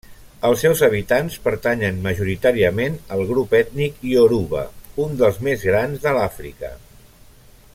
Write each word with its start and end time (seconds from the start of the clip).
Els 0.47 0.61
seus 0.65 0.79
habitants 0.85 1.35
pertanyen 1.43 1.99
majoritàriament 2.07 2.97
al 3.17 3.21
grup 3.33 3.53
ètnic 3.59 4.01
ioruba, 4.13 4.63
un 5.05 5.15
dels 5.21 5.39
més 5.49 5.67
grans 5.71 6.03
de 6.07 6.15
l'Àfrica. 6.19 6.73